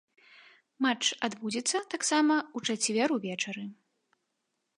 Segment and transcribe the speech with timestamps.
[0.85, 3.63] Матч адбудзецца таксама ў чацвер увечары.